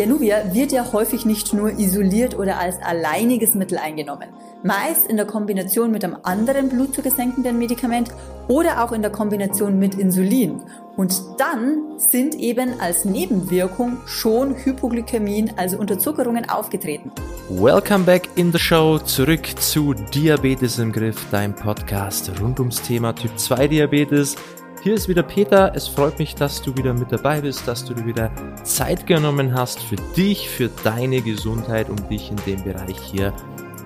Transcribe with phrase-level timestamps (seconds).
[0.00, 4.30] Januvia wird ja häufig nicht nur isoliert oder als alleiniges Mittel eingenommen.
[4.62, 8.08] Meist in der Kombination mit einem anderen blutzuckersenkenden Medikament
[8.48, 10.62] oder auch in der Kombination mit Insulin.
[10.96, 17.12] Und dann sind eben als Nebenwirkung schon Hypoglykämien, also Unterzuckerungen, aufgetreten.
[17.50, 18.98] Welcome back in the show.
[18.98, 24.36] Zurück zu Diabetes im Griff, dein Podcast rund ums Thema Typ 2 Diabetes.
[24.82, 25.72] Hier ist wieder Peter.
[25.74, 28.30] Es freut mich, dass du wieder mit dabei bist, dass du dir wieder
[28.62, 33.34] Zeit genommen hast für dich, für deine Gesundheit, um dich in dem Bereich hier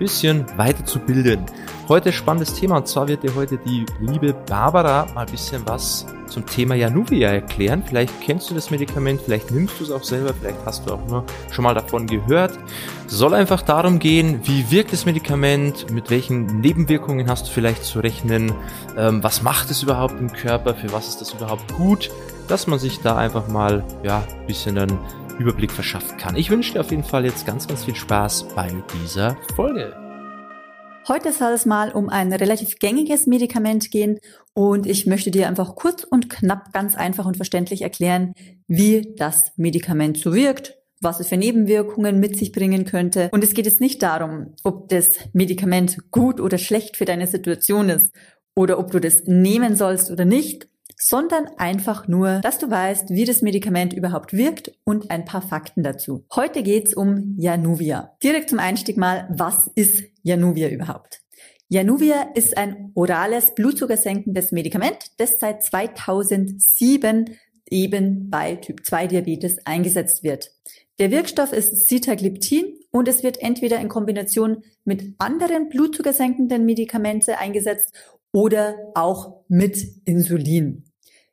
[0.00, 1.44] bisschen weiterzubilden.
[1.86, 6.06] Heute spannendes Thema und zwar wird dir heute die liebe Barbara mal ein bisschen was
[6.26, 7.82] zum Thema Januvia erklären.
[7.86, 11.06] Vielleicht kennst du das Medikament, vielleicht nimmst du es auch selber, vielleicht hast du auch
[11.06, 12.58] nur schon mal davon gehört.
[13.08, 18.00] Soll einfach darum gehen, wie wirkt das Medikament, mit welchen Nebenwirkungen hast du vielleicht zu
[18.00, 18.54] rechnen,
[18.96, 22.10] ähm, was macht es überhaupt im Körper, für was ist das überhaupt gut,
[22.48, 24.98] dass man sich da einfach mal ja ein bisschen einen
[25.40, 26.36] Überblick verschaffen kann.
[26.36, 28.70] Ich wünsche dir auf jeden Fall jetzt ganz, ganz viel Spaß bei
[29.02, 29.96] dieser Folge.
[31.08, 34.20] Heute soll es mal um ein relativ gängiges Medikament gehen
[34.52, 38.34] und ich möchte dir einfach kurz und knapp ganz einfach und verständlich erklären,
[38.68, 43.30] wie das Medikament so wirkt, was es für Nebenwirkungen mit sich bringen könnte.
[43.32, 47.88] Und es geht jetzt nicht darum, ob das Medikament gut oder schlecht für deine Situation
[47.88, 48.12] ist
[48.54, 50.68] oder ob du das nehmen sollst oder nicht,
[51.00, 55.82] sondern einfach nur, dass du weißt, wie das Medikament überhaupt wirkt und ein paar Fakten
[55.82, 56.24] dazu.
[56.34, 58.16] Heute geht's um Januvia.
[58.22, 61.22] Direkt zum Einstieg mal, was ist Januvia überhaupt?
[61.68, 67.36] Januvia ist ein orales blutzuckersenkendes Medikament, das seit 2007
[67.70, 70.50] eben bei Typ 2 Diabetes eingesetzt wird.
[70.98, 77.94] Der Wirkstoff ist Sitagliptin und es wird entweder in Kombination mit anderen blutzuckersenkenden Medikamenten eingesetzt
[78.32, 80.89] oder auch mit Insulin.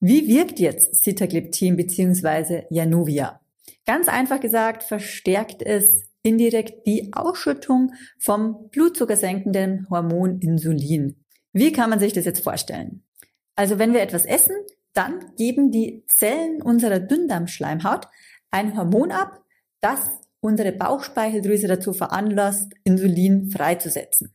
[0.00, 2.62] Wie wirkt jetzt Sitagliptin bzw.
[2.70, 3.40] Januvia?
[3.84, 11.24] Ganz einfach gesagt, verstärkt es indirekt die Ausschüttung vom blutzuckersenkenden Hormon Insulin.
[11.52, 13.02] Wie kann man sich das jetzt vorstellen?
[13.56, 14.54] Also wenn wir etwas essen,
[14.92, 18.06] dann geben die Zellen unserer Dünndarmschleimhaut
[18.50, 19.42] ein Hormon ab,
[19.80, 20.00] das
[20.40, 24.32] unsere Bauchspeicheldrüse dazu veranlasst, Insulin freizusetzen.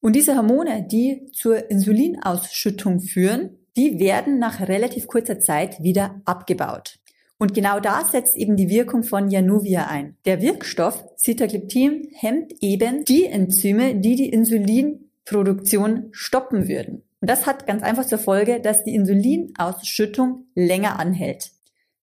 [0.00, 6.98] Und diese Hormone, die zur Insulinausschüttung führen, die werden nach relativ kurzer Zeit wieder abgebaut.
[7.38, 10.16] Und genau da setzt eben die Wirkung von Januvia ein.
[10.26, 17.02] Der Wirkstoff Sitagliptin hemmt eben die Enzyme, die die Insulinproduktion stoppen würden.
[17.20, 21.52] Und das hat ganz einfach zur Folge, dass die Insulinausschüttung länger anhält.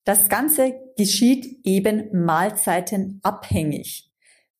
[0.05, 4.09] Das Ganze geschieht eben mahlzeitenabhängig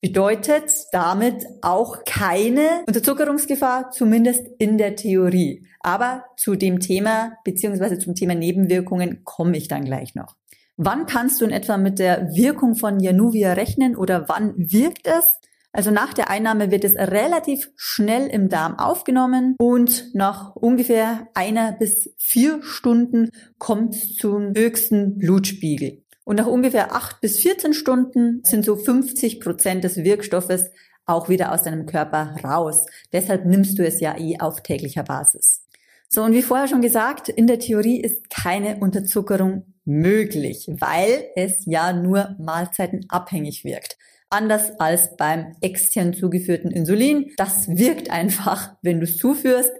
[0.01, 5.67] bedeutet damit auch keine Unterzuckerungsgefahr, zumindest in der Theorie.
[5.79, 10.35] Aber zu dem Thema beziehungsweise zum Thema Nebenwirkungen komme ich dann gleich noch.
[10.77, 15.39] Wann kannst du in etwa mit der Wirkung von Januvia rechnen oder wann wirkt es?
[15.71, 21.73] Also nach der Einnahme wird es relativ schnell im Darm aufgenommen und nach ungefähr einer
[21.73, 26.04] bis vier Stunden kommt es zum höchsten Blutspiegel.
[26.25, 30.71] Und nach ungefähr acht bis 14 Stunden sind so 50 Prozent des Wirkstoffes
[31.05, 32.85] auch wieder aus deinem Körper raus.
[33.13, 35.61] Deshalb nimmst du es ja eh auf täglicher Basis.
[36.09, 41.65] So, und wie vorher schon gesagt, in der Theorie ist keine Unterzuckerung möglich, weil es
[41.65, 43.97] ja nur mahlzeitenabhängig wirkt.
[44.29, 47.31] Anders als beim extern zugeführten Insulin.
[47.37, 49.71] Das wirkt einfach, wenn du es zuführst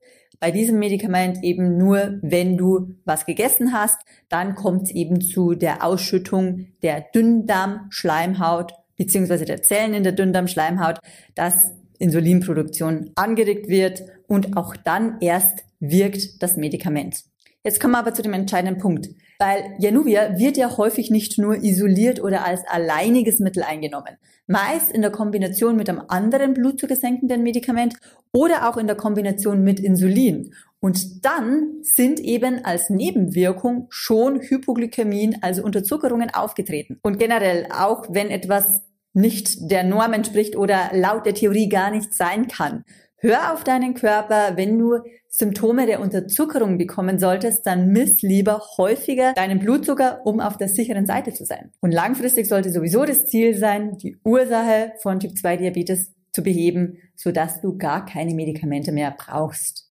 [0.46, 5.56] bei diesem Medikament eben nur, wenn du was gegessen hast, dann kommt es eben zu
[5.56, 11.00] der Ausschüttung der Dünndarmschleimhaut beziehungsweise der Zellen in der Dünndarmschleimhaut,
[11.34, 17.24] dass Insulinproduktion angeregt wird und auch dann erst wirkt das Medikament.
[17.64, 19.10] Jetzt kommen wir aber zu dem entscheidenden Punkt,
[19.40, 24.18] weil Januvia wird ja häufig nicht nur isoliert oder als alleiniges Mittel eingenommen.
[24.48, 27.96] Meist in der Kombination mit einem anderen blutzuckersenkenden Medikament
[28.32, 30.54] oder auch in der Kombination mit Insulin.
[30.80, 37.00] Und dann sind eben als Nebenwirkung schon Hypoglykämien, also Unterzuckerungen aufgetreten.
[37.02, 38.82] Und generell, auch wenn etwas
[39.14, 42.84] nicht der Norm entspricht oder laut der Theorie gar nicht sein kann,
[43.26, 44.56] Hör auf deinen Körper.
[44.56, 45.00] Wenn du
[45.30, 51.08] Symptome der Unterzuckerung bekommen solltest, dann miss lieber häufiger deinen Blutzucker, um auf der sicheren
[51.08, 51.72] Seite zu sein.
[51.82, 57.00] Und langfristig sollte sowieso das Ziel sein, die Ursache von Typ 2 Diabetes zu beheben,
[57.16, 59.85] sodass du gar keine Medikamente mehr brauchst.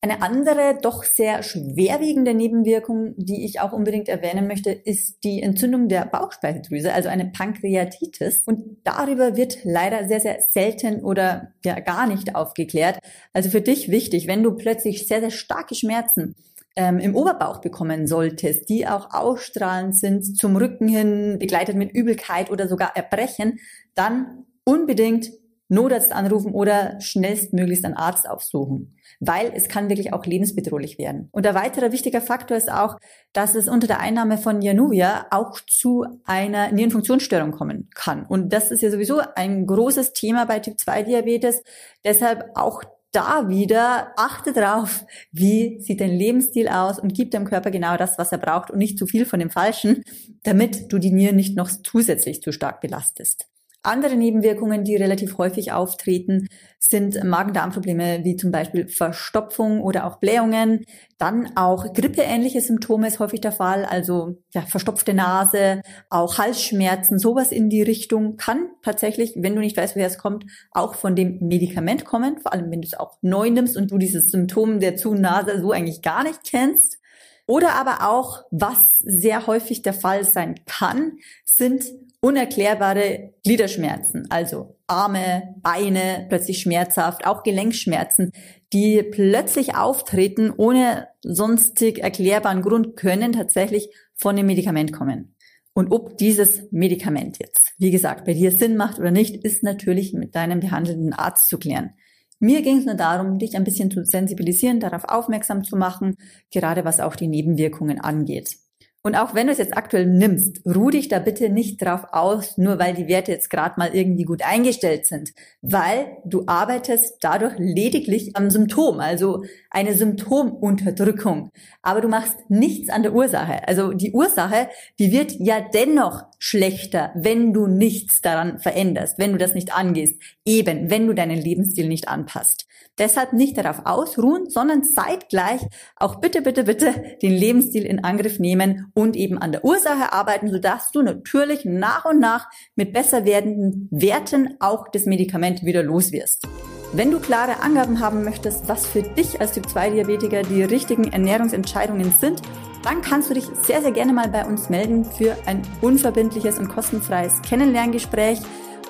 [0.00, 5.88] Eine andere, doch sehr schwerwiegende Nebenwirkung, die ich auch unbedingt erwähnen möchte, ist die Entzündung
[5.88, 8.42] der Bauchspeicheldrüse, also eine Pankreatitis.
[8.46, 13.00] Und darüber wird leider sehr, sehr selten oder ja gar nicht aufgeklärt.
[13.32, 16.36] Also für dich wichtig, wenn du plötzlich sehr, sehr starke Schmerzen
[16.76, 22.52] ähm, im Oberbauch bekommen solltest, die auch ausstrahlend sind zum Rücken hin, begleitet mit Übelkeit
[22.52, 23.58] oder sogar Erbrechen,
[23.96, 25.32] dann unbedingt
[25.68, 31.28] Notarzt anrufen oder schnellstmöglichst einen Arzt aufsuchen, weil es kann wirklich auch lebensbedrohlich werden.
[31.30, 32.96] Und ein weiterer wichtiger Faktor ist auch,
[33.32, 38.24] dass es unter der Einnahme von Januvia auch zu einer Nierenfunktionsstörung kommen kann.
[38.24, 41.62] Und das ist ja sowieso ein großes Thema bei Typ 2 Diabetes.
[42.04, 42.82] Deshalb auch
[43.12, 48.18] da wieder achte drauf, wie sieht dein Lebensstil aus und gib deinem Körper genau das,
[48.18, 50.02] was er braucht und nicht zu viel von dem Falschen,
[50.42, 53.48] damit du die Nieren nicht noch zusätzlich zu stark belastest.
[53.82, 56.48] Andere Nebenwirkungen, die relativ häufig auftreten,
[56.80, 60.84] sind Magen-Darm-Probleme wie zum Beispiel Verstopfung oder auch Blähungen.
[61.16, 65.80] Dann auch grippeähnliche Symptome ist häufig der Fall, also ja, verstopfte Nase,
[66.10, 70.44] auch Halsschmerzen, sowas in die Richtung kann tatsächlich, wenn du nicht weißt, woher es kommt,
[70.72, 73.98] auch von dem Medikament kommen, vor allem wenn du es auch neu nimmst und du
[73.98, 76.98] dieses Symptom der zu Nase so eigentlich gar nicht kennst.
[77.46, 81.12] Oder aber auch, was sehr häufig der Fall sein kann,
[81.46, 81.84] sind
[82.20, 88.32] unerklärbare Gliederschmerzen, also Arme, Beine plötzlich schmerzhaft, auch Gelenkschmerzen,
[88.72, 95.34] die plötzlich auftreten ohne sonstig erklärbaren Grund, können tatsächlich von dem Medikament kommen.
[95.74, 100.12] Und ob dieses Medikament jetzt, wie gesagt, bei dir Sinn macht oder nicht, ist natürlich
[100.12, 101.94] mit deinem behandelnden Arzt zu klären.
[102.40, 106.16] Mir ging es nur darum, dich ein bisschen zu sensibilisieren, darauf aufmerksam zu machen,
[106.52, 108.56] gerade was auch die Nebenwirkungen angeht.
[109.02, 112.58] Und auch wenn du es jetzt aktuell nimmst, ruh dich da bitte nicht drauf aus,
[112.58, 117.54] nur weil die Werte jetzt gerade mal irgendwie gut eingestellt sind, weil du arbeitest dadurch
[117.58, 121.50] lediglich am Symptom, also eine Symptomunterdrückung.
[121.80, 123.66] Aber du machst nichts an der Ursache.
[123.68, 124.68] Also die Ursache,
[124.98, 130.20] die wird ja dennoch schlechter, wenn du nichts daran veränderst, wenn du das nicht angehst,
[130.44, 132.66] eben wenn du deinen Lebensstil nicht anpasst.
[132.98, 135.60] Deshalb nicht darauf ausruhen, sondern zeitgleich
[135.96, 140.50] auch bitte, bitte, bitte den Lebensstil in Angriff nehmen und eben an der Ursache arbeiten,
[140.50, 146.10] sodass du natürlich nach und nach mit besser werdenden Werten auch das Medikament wieder los
[146.10, 146.46] wirst.
[146.92, 152.40] Wenn du klare Angaben haben möchtest, was für dich als Typ-2-Diabetiker die richtigen Ernährungsentscheidungen sind,
[152.88, 156.68] dann kannst du dich sehr, sehr gerne mal bei uns melden für ein unverbindliches und
[156.68, 158.40] kostenfreies Kennenlerngespräch.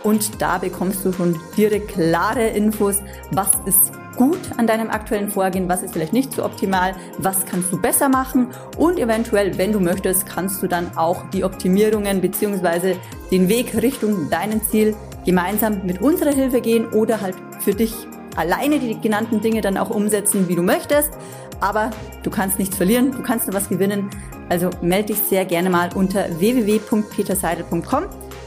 [0.05, 3.03] Und da bekommst du schon direkt klare Infos,
[3.33, 7.73] was ist gut an deinem aktuellen Vorgehen, was ist vielleicht nicht so optimal, was kannst
[7.73, 12.95] du besser machen und eventuell, wenn du möchtest, kannst du dann auch die Optimierungen beziehungsweise
[13.33, 17.93] den Weg Richtung deinem Ziel gemeinsam mit unserer Hilfe gehen oder halt für dich
[18.37, 21.11] alleine die genannten Dinge dann auch umsetzen, wie du möchtest.
[21.61, 21.91] Aber
[22.23, 24.11] du kannst nichts verlieren, du kannst nur was gewinnen.
[24.49, 28.05] Also melde dich sehr gerne mal unter www.peterseidel.com.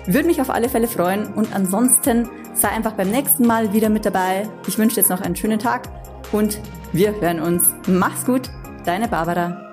[0.07, 4.05] Würde mich auf alle Fälle freuen und ansonsten sei einfach beim nächsten Mal wieder mit
[4.05, 4.49] dabei.
[4.67, 5.89] Ich wünsche dir jetzt noch einen schönen Tag
[6.31, 6.59] und
[6.91, 7.63] wir hören uns.
[7.87, 8.49] Mach's gut,
[8.85, 9.70] deine Barbara.